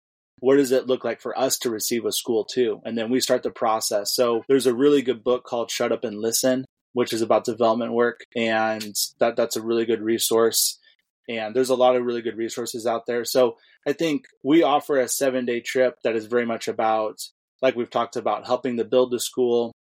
[0.45, 2.83] What does it look like for us to receive a school too?
[2.85, 4.13] And then we start the process.
[4.13, 7.95] So there's a really good book called Shut Up and Listen, which is about development
[7.95, 8.27] work.
[8.37, 10.79] And that that's a really good resource.
[11.31, 13.25] And there's a lot of really good resources out there.
[13.25, 13.57] So
[13.89, 17.21] I think we offer a seven day trip that is very much about,
[17.63, 19.73] like we've talked about, helping to build the school,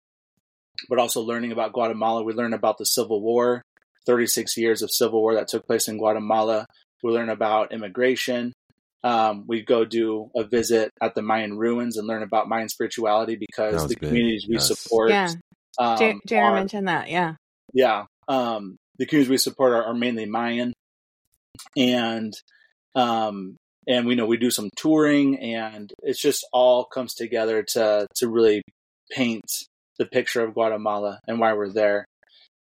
[0.88, 2.22] but also learning about Guatemala.
[2.22, 3.60] We learn about the Civil War,
[4.06, 6.64] 36 years of Civil War that took place in Guatemala.
[7.02, 8.54] We learn about immigration.
[9.04, 13.36] Um, we go do a visit at the Mayan ruins and learn about Mayan spirituality
[13.36, 13.98] because the big.
[14.08, 14.66] communities we Yes.
[14.68, 15.10] support.
[15.10, 15.30] Yeah.
[15.78, 17.10] Um, J- Jared are- mentioned that.
[17.10, 17.34] Yeah.
[17.74, 20.72] yeah um the communities we support are, are mainly mayan
[21.76, 22.32] and
[22.94, 28.06] um and we know we do some touring and it's just all comes together to
[28.14, 28.62] to really
[29.12, 29.44] paint
[29.98, 32.06] the picture of guatemala and why we're there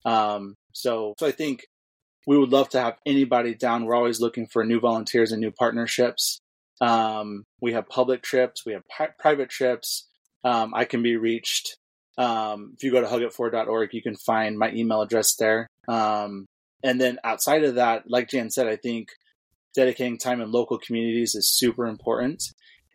[0.06, 1.66] um so so i think
[2.28, 3.86] we would love to have anybody down.
[3.86, 6.40] We're always looking for new volunteers and new partnerships.
[6.80, 10.08] Um, we have public trips, we have pri- private trips.
[10.44, 11.78] Um, I can be reached.
[12.18, 15.68] Um, if you go to hugitforward.org, you can find my email address there.
[15.88, 16.46] Um,
[16.84, 19.10] and then outside of that, like Jan said, I think
[19.76, 22.44] dedicating time in local communities is super important.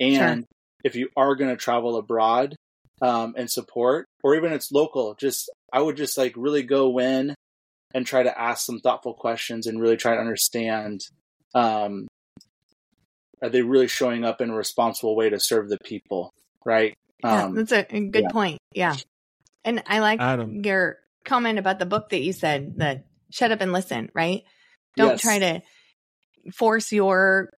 [0.00, 0.48] And Sure.
[0.84, 2.56] if you are going to travel abroad
[3.00, 7.34] um, and support, or even it's local, just I would just like really go in
[7.94, 11.00] and try to ask some thoughtful questions and really try to understand
[11.54, 12.06] um,
[13.42, 16.30] are they really showing up in a responsible way to serve the people,
[16.64, 16.94] right?
[17.22, 18.30] Yeah, Um, that's a, a good yeah.
[18.30, 18.58] point.
[18.74, 18.96] Yeah.
[19.64, 20.62] And I like Adam.
[20.64, 24.42] your comment about the book that you said that shut up and listen, right?
[24.96, 25.20] Don't Yes.
[25.20, 25.62] try to
[26.54, 27.50] force your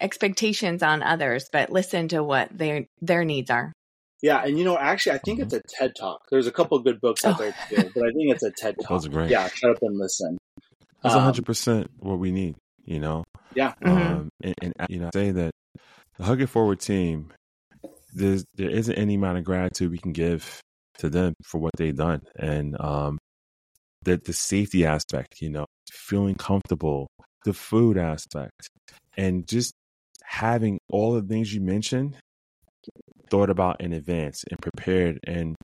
[0.00, 3.72] expectations on others, but listen to what their their needs are.
[4.24, 6.22] Yeah, and you know, actually, I think it's a TED Talk.
[6.30, 7.42] There's a couple good books out Oh.
[7.42, 8.88] there too, but I think it's a TED Talk.
[8.88, 9.30] That's are great.
[9.30, 10.38] Yeah, shut up and listen.
[11.02, 12.54] That's Um, hundred percent what we need.
[12.86, 15.50] You know, Yeah, um, and, and you know, say that
[16.16, 17.34] the Hug It Forward team,
[18.14, 20.58] there's there isn't any amount of gratitude we can give
[21.00, 23.18] to them for what they've done, and um,
[24.04, 27.08] the the safety aspect, you know, feeling comfortable,
[27.44, 28.68] the food aspect,
[29.18, 29.74] and just
[30.22, 32.16] having all the things you mentioned
[33.30, 35.56] thought about in advance and prepared, and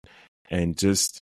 [0.51, 1.20] and just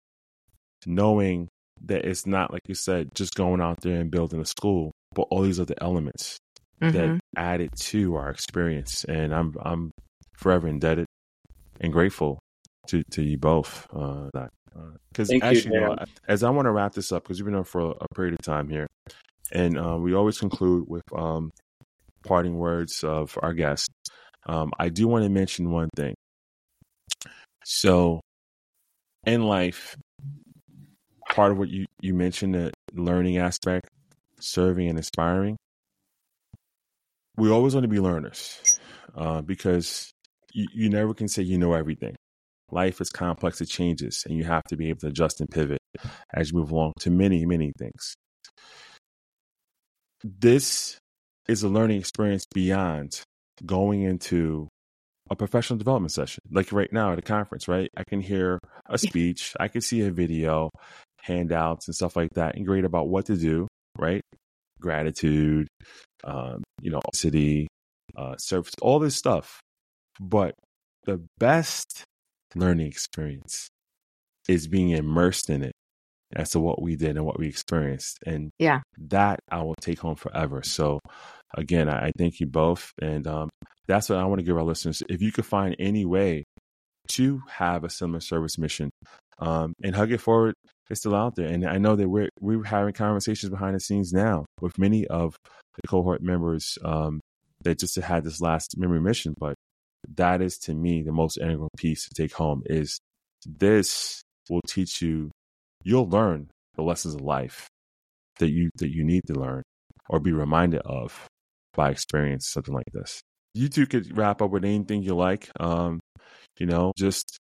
[0.86, 1.48] knowing
[1.86, 5.24] that it's not like you said, just going out there and building a school, but
[5.30, 6.38] all these other elements
[6.82, 6.92] Mhm.
[6.94, 9.04] that added to our experience.
[9.06, 9.92] And I'm I'm
[10.38, 11.06] forever indebted
[11.82, 12.40] and grateful
[12.88, 13.88] to to you both.
[13.94, 14.30] Uh,
[15.12, 15.96] because Thank you, actually, you know,
[16.28, 18.34] as I want to wrap this up, because we've been on for a, a period
[18.34, 18.88] of time here,
[19.52, 21.52] and uh, we always conclude with um,
[22.26, 23.88] parting words of our guests.
[24.48, 26.16] Um, I do want to mention one thing.
[27.66, 28.20] So,
[29.26, 29.96] in life,
[31.30, 33.88] part of what you you mentioned the learning aspect,
[34.40, 35.58] serving and inspiring
[37.38, 38.80] we always want to be learners
[39.16, 40.12] uh, because
[40.54, 42.16] you, you never can say you know everything.
[42.72, 45.80] Life is complex, it changes, and you have to be able to adjust and pivot
[46.34, 48.16] as you move along to many, many things.
[50.24, 50.98] This
[51.48, 53.22] is a learning experience beyond
[53.66, 54.70] going into
[55.34, 56.42] a professional development session.
[56.52, 57.90] Like right now at a conference, right?
[57.98, 60.70] I can hear a speech, I can see a video,
[61.22, 63.68] handouts, and stuff like that, and great about what to do,
[63.98, 64.22] right?
[64.80, 65.68] Gratitude,
[66.24, 67.68] um, you know, city,
[68.16, 69.60] uh, service, all this stuff.
[70.20, 70.56] But
[71.04, 72.04] the best
[72.56, 73.68] learning experience
[74.48, 75.74] is being immersed in it
[76.36, 78.20] as to what we did and what we experienced.
[78.26, 78.82] And Yeah.
[79.10, 80.64] that I will take home forever.
[80.64, 81.00] So
[81.56, 82.92] again, I, I thank you both.
[83.02, 83.50] And um,
[83.88, 85.04] that's what I want to give our listeners.
[85.10, 86.44] If you could find any way
[87.10, 88.90] to have a similar service mission
[89.40, 90.54] um, and hug it forward,
[90.90, 91.48] it's still out there.
[91.48, 95.36] And I know that we're we're having conversations behind the scenes now with many of
[95.76, 97.20] the cohort members um,
[97.64, 99.34] that just had this last memory mission.
[99.38, 99.56] But
[100.16, 103.00] that is to me the most integral piece to take home is
[103.46, 105.32] this will teach you
[105.84, 107.68] you'll learn the lessons of life
[108.40, 109.64] that you that you need to learn
[110.10, 111.28] or be reminded of
[111.74, 113.22] by experience something like this.
[113.54, 115.50] You two could wrap up with anything you like.
[115.60, 116.00] Um,
[116.60, 117.38] you know, just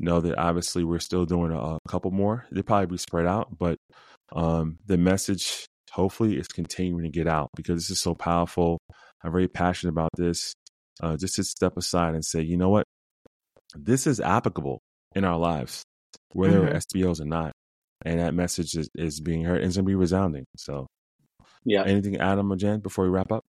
[0.00, 2.46] know that obviously we're still doing a, a couple more.
[2.50, 3.76] They'll probably be spread out, but
[4.32, 8.78] um, the message hopefully is continuing to get out because this is so powerful.
[9.22, 10.54] I'm very passionate about this.
[11.02, 12.84] Uh, just to step aside and say, you know what,
[13.74, 14.80] this is applicable
[15.14, 15.82] in our lives,
[16.32, 16.74] whether Mhm.
[16.76, 17.52] SBOs or not,
[18.04, 20.46] and that message is, is being heard and it's going to be resounding.
[20.56, 20.86] So,
[21.64, 21.84] yeah.
[21.84, 23.44] anything, Adam or Jen, before we wrap up?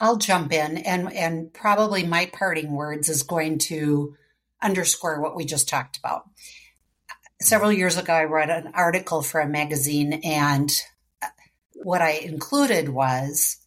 [0.00, 4.16] I'll jump in and and probably my parting words is going to
[4.60, 6.24] underscore what we just talked about.
[7.40, 10.70] Several years ago I read an article for a magazine and
[11.22, 11.28] uh,
[11.74, 13.58] what I included was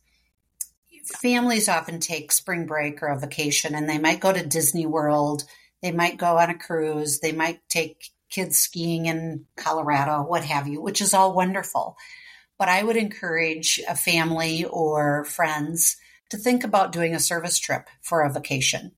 [1.21, 5.43] families often take spring break or a vacation and they might go to Disney World,
[5.81, 10.67] they might go on a cruise, they might take kids skiing in Colorado, what have
[10.67, 11.97] you, which is all wonderful.
[12.57, 15.97] But I would encourage a family or friends
[16.29, 18.91] to think about doing a service trip for a vacation.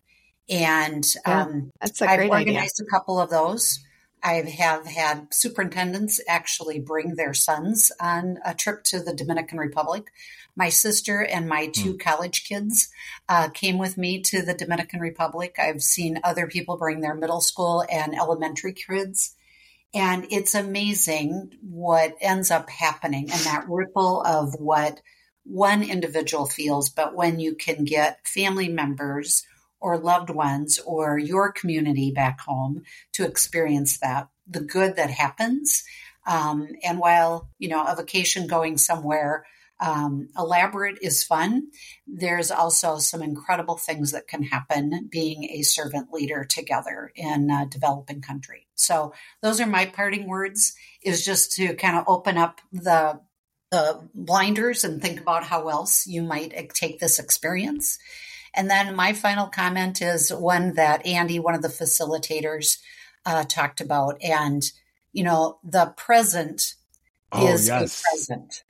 [0.50, 2.54] And Yeah, um, That's a I've great idea.
[2.54, 3.80] organized a couple of those.
[4.24, 10.08] I have had superintendents actually bring their sons on a trip to the Dominican Republic.
[10.56, 12.90] My sister and my two college kids
[13.30, 15.56] uh, came with me to the Dominican Republic.
[15.58, 19.36] I've seen other people bring their middle school and elementary kids.
[19.94, 25.02] And it's amazing what ends up happening and that ripple of what
[25.44, 26.90] one individual feels.
[26.90, 29.46] But when you can get family members
[29.80, 35.84] or loved ones or your community back home to experience that, the good that happens,
[36.26, 39.46] Um, and while, you know, a vacation going somewhere
[39.80, 41.72] um, elaborate is fun,
[42.06, 47.66] there's also some incredible things that can happen being a servant leader together in a
[47.66, 48.68] developing country.
[48.76, 53.22] So those are my parting words is just to kind of open up the
[53.72, 58.00] the blinders and think about how else you might take this experience.
[58.54, 62.78] And then my final comment is one that Andy, one of the facilitators,
[63.26, 64.22] uh, talked about.
[64.24, 64.64] And,
[65.14, 66.74] you know, the present
[67.32, 68.02] Oh, is yes.
[68.02, 68.64] a present.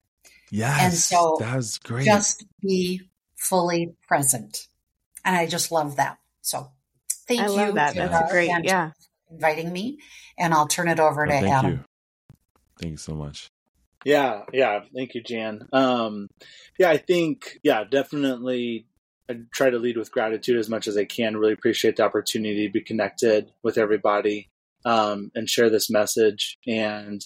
[0.52, 0.82] Yes.
[0.82, 2.06] And so that was great.
[2.06, 3.02] Just be
[3.38, 4.68] fully present.
[5.24, 6.18] And I just love that.
[6.42, 6.72] So
[7.28, 7.52] thank I you.
[7.52, 7.94] love that.
[7.94, 8.50] Tara, That's great.
[8.50, 8.92] and Yeah.
[9.32, 10.00] Inviting me.
[10.38, 11.72] And I'll turn it over Oh, to thank Adam.
[11.72, 11.84] you.
[12.82, 13.50] Thank you so much.
[14.06, 14.82] Yeah, yeah.
[14.96, 15.68] Thank you, Jan.
[15.72, 16.30] Um,
[16.80, 18.88] yeah, I think, yeah, definitely
[19.30, 21.38] I try to lead with gratitude as much as I can.
[21.38, 24.50] Really appreciate the opportunity to be connected with everybody
[24.86, 26.58] um, and share this message.
[26.66, 27.22] And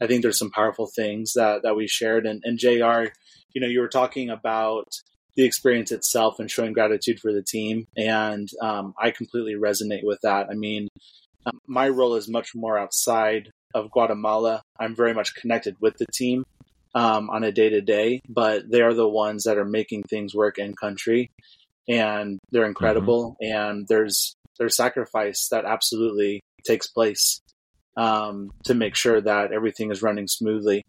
[0.00, 2.26] I think there's some powerful things that, that we shared.
[2.26, 3.12] And, and JR,
[3.52, 4.88] you know, you were talking about
[5.36, 7.86] the experience itself and showing gratitude for the team.
[7.96, 10.48] And um, I completely resonate with that.
[10.50, 10.88] I mean,
[11.46, 14.62] um, my role is much more outside of Guatemala.
[14.78, 16.44] I'm very much connected with the team
[16.94, 20.34] um, on a day to day, but they are the ones that are making things
[20.34, 21.28] work in country,
[21.88, 23.36] and they're incredible.
[23.40, 27.40] And there's there's sacrifice that absolutely takes place
[27.96, 30.82] um, to make sure that everything is running smoothly,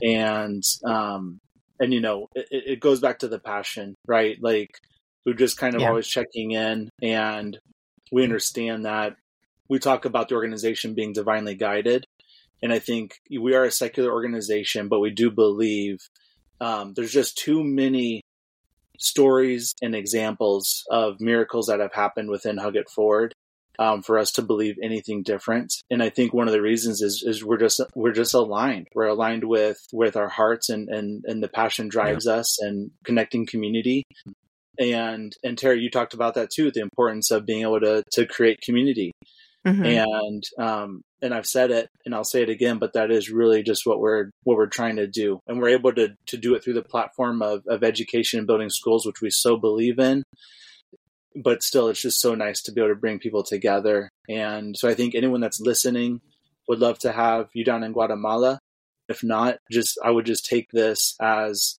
[0.00, 1.38] and um,
[1.78, 4.36] and you know it, it goes back to the passion, right?
[4.40, 4.70] Like
[5.26, 5.88] we're just kind of Yeah.
[5.88, 7.58] always checking in, and
[8.10, 9.16] we understand that
[9.68, 12.04] we talk about the organization being divinely guided.
[12.62, 15.98] And I think we are a secular organization, but we do believe
[16.60, 18.22] um, there's just too many
[18.98, 23.34] stories and examples of miracles that have happened within Hug It Forward
[23.78, 25.72] um, for us to believe anything different.
[25.90, 28.86] And I think one of the reasons is is we're just we're just aligned.
[28.94, 33.46] We're aligned with with our hearts, and and and the passion drives us, and connecting
[33.46, 34.04] community.
[34.78, 38.26] And and Terry, you talked about that too, the importance of being able to to
[38.26, 39.10] create community
[39.66, 40.04] Mhm.
[40.04, 43.62] and um, and I've said it and I'll say it again, but that is really
[43.62, 46.62] just what we're what we're trying to do, and we're able to to do it
[46.62, 50.24] through the platform of of education and building schools, which we so believe in.
[51.34, 54.88] But still, it's just so nice to be able to bring people together, and so
[54.88, 56.20] I think anyone that's listening
[56.68, 58.58] would love to have you down in Guatemala.
[59.08, 61.76] If not, just I would just take this as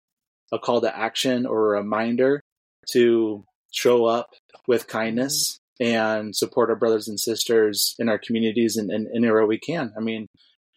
[0.52, 2.40] a call to action or a reminder
[2.92, 4.30] to show up
[4.66, 9.58] with kindness and support our brothers and sisters in our communities and, and anywhere we
[9.58, 9.92] can.
[9.96, 10.26] I mean,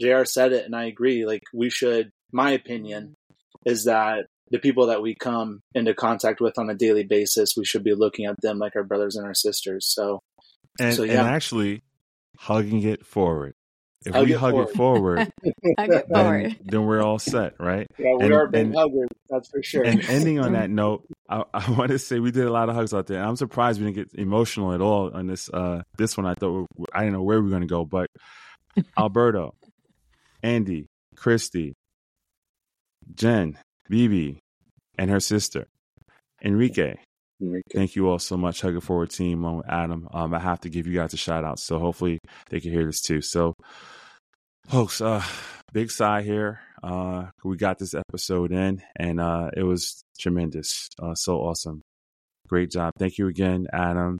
[0.01, 1.25] JR said it, and I agree.
[1.25, 3.15] Like, we should, my opinion
[3.65, 7.65] is that the people that we come into contact with on a daily basis, we
[7.65, 9.85] should be looking at them like our brothers and our sisters.
[9.87, 10.21] So,
[10.79, 11.83] And, So, and actually,
[12.37, 13.53] hugging it forward.
[14.07, 14.69] If Hug we it hug forward.
[14.69, 15.19] it forward,
[15.79, 16.57] Hug it then, forward.
[16.63, 17.87] then we're all set, right?
[17.97, 19.83] yeah, we And- are big and- huggers, that's for sure.
[19.83, 22.75] And ending on that note, I, I want to say we did a lot of
[22.75, 23.19] hugs out there.
[23.19, 25.49] And I'm surprised we didn't get emotional at all on this.
[25.49, 27.85] Uh, this one, I thought we- I didn't know where we were going to go,
[27.85, 28.07] but
[28.97, 29.53] Alberto,
[30.43, 31.73] Andy, Christy,
[33.15, 33.57] Jen,
[33.89, 34.39] Bibi,
[34.97, 35.67] and her sister,
[36.43, 36.95] Enrique.
[37.73, 40.07] Thank you all so much, Hug It Forward team, along with Adam.
[40.11, 42.17] Um, I have to give you guys a shout out, so hopefully
[42.49, 43.21] they can hear this too.
[43.21, 43.53] So,
[44.67, 45.23] folks, uh,
[45.73, 46.59] big sigh here.
[46.83, 50.89] Uh, we got this episode in, and uh, it was tremendous.
[51.01, 51.81] Uh, so awesome,
[52.47, 52.93] great job.
[52.99, 54.17] Thank you again, Adam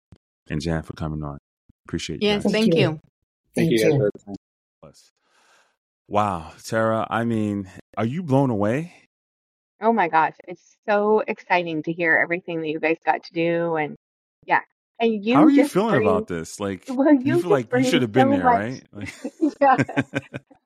[0.49, 1.37] and Jan, for coming on.
[1.87, 2.81] Appreciate you Yes, thank you.
[2.81, 2.87] you.
[3.55, 3.99] Thank Thank you guys you.
[3.99, 4.93] for the time.
[6.09, 7.05] Wow, Tara.
[7.09, 8.93] I mean, are you blown away?
[9.81, 13.75] Oh my gosh, it's so exciting to hear everything that you guys got to do,
[13.75, 13.95] and
[14.45, 14.61] yeah,
[14.99, 15.35] and you.
[15.35, 16.59] How are you feeling about this?
[16.59, 18.83] Like, Well, you, you feel like you should have been so there, much- right?
[18.93, 19.13] Like,
[19.61, 19.75] yeah,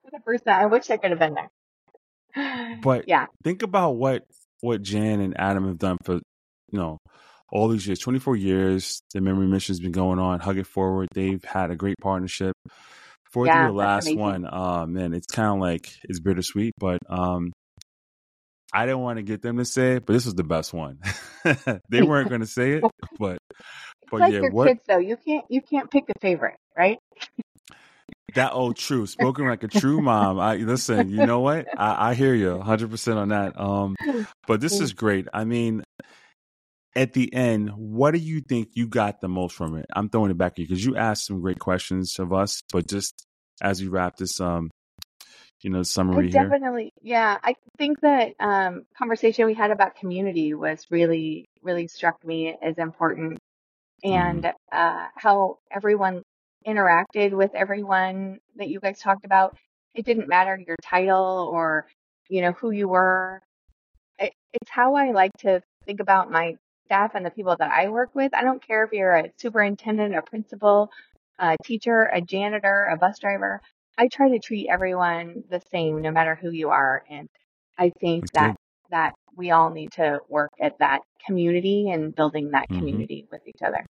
[0.04, 0.48] hundred percent.
[0.50, 2.80] I wish I could have been there.
[2.82, 4.24] But yeah, think about what
[4.62, 6.98] what Jan and Adam have done for you know
[7.52, 11.44] all these years 24 years the memory mission's been going on hug it forward they've
[11.44, 12.54] had a great partnership
[13.34, 14.20] for Yeah, the last amazing.
[14.20, 17.52] one uh man it's kind of like it's bittersweet but um
[18.72, 21.00] I didn't want to get them to say it, but this was the best one.
[21.90, 22.86] they weren't going to say it,
[23.20, 23.38] but
[24.12, 24.98] but like yeah, your what kids though.
[24.98, 27.00] You can't you can't pick a favorite, right?
[28.36, 30.40] That old true, spoken like a true mom.
[30.40, 31.10] I listen.
[31.10, 31.68] You know what?
[31.78, 33.60] I, I hear you 100 percent on that.
[33.60, 33.96] Um,
[34.48, 35.28] but this is great.
[35.34, 35.84] I mean,
[36.96, 39.86] at the end, what do you think you got the most from it?
[39.94, 42.62] I'm throwing it back at you because you asked some great questions of us.
[42.72, 43.26] But just
[43.62, 44.70] as we wrap this, um,
[45.62, 46.44] you know, I summary here.
[46.44, 47.38] definitely, yeah.
[47.44, 52.78] I think that um, conversation we had about community was really, really struck me as
[52.78, 53.40] important,
[54.04, 56.24] and uh, how everyone
[56.68, 59.58] interacted with everyone that you guys talked about.
[59.96, 61.88] it didn't matter your title or,
[62.30, 63.42] you know, who you were.
[64.20, 67.90] It, it's how I like to think about my staff and the people that I
[67.90, 68.34] work with.
[68.34, 70.92] I don't care if you're a superintendent, a principal,
[71.40, 73.62] a teacher, a janitor, a bus driver.
[73.98, 77.04] I try to treat everyone the same, no matter who you are.
[77.10, 77.30] And
[77.78, 78.56] I think That's that good.
[78.92, 82.78] that we all need to work at that community and building that Mhm.
[82.80, 83.86] community with each other.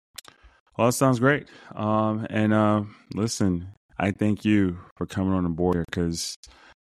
[0.76, 1.48] Well, that sounds great.
[1.74, 2.82] Um, and uh,
[3.14, 3.68] listen,
[3.98, 6.36] I thank you for coming on the board because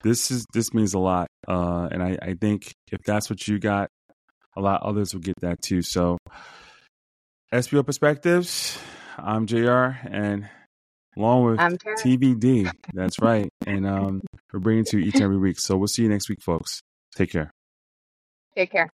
[0.02, 1.28] this is this means a lot.
[1.46, 3.88] Uh, and I, I think if that's what you got,
[4.56, 5.82] a lot others will get that too.
[5.82, 6.18] So,
[7.52, 8.78] SBO perspectives.
[9.18, 9.96] I'm Jr.
[10.10, 10.48] and
[11.16, 11.60] along with
[12.04, 12.70] TBD.
[12.92, 13.48] That's right.
[13.66, 14.20] And um,
[14.52, 15.58] we're bringing to you each and every week.
[15.58, 16.80] So we'll see you next week, folks.
[17.14, 17.50] Take care.
[18.56, 18.95] Take care.